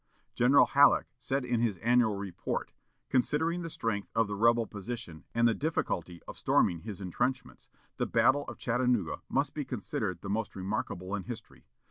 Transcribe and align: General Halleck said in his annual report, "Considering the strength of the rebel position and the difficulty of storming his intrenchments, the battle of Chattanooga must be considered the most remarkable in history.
General 0.33 0.65
Halleck 0.65 1.09
said 1.19 1.45
in 1.45 1.59
his 1.59 1.77
annual 1.77 2.15
report, 2.15 2.71
"Considering 3.11 3.61
the 3.61 3.69
strength 3.69 4.09
of 4.15 4.25
the 4.25 4.33
rebel 4.35 4.65
position 4.65 5.25
and 5.35 5.47
the 5.47 5.53
difficulty 5.53 6.23
of 6.27 6.39
storming 6.39 6.79
his 6.79 7.01
intrenchments, 7.01 7.69
the 7.97 8.07
battle 8.07 8.45
of 8.45 8.57
Chattanooga 8.57 9.21
must 9.29 9.53
be 9.53 9.63
considered 9.63 10.21
the 10.21 10.27
most 10.29 10.55
remarkable 10.55 11.13
in 11.13 11.25
history. 11.25 11.67